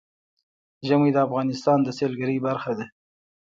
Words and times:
ژمی 0.87 1.09
د 1.13 1.17
افغانستان 1.27 1.77
د 1.83 1.89
سیلګرۍ 1.97 2.37
برخه 2.47 2.71
ده. 2.77 2.85